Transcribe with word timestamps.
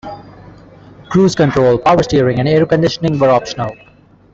Cruise 1.11 1.35
control, 1.35 1.77
power 1.77 2.01
steering, 2.01 2.39
and 2.39 2.47
air 2.49 2.65
conditioning 2.65 3.19
were 3.19 3.29
optional. 3.29 3.71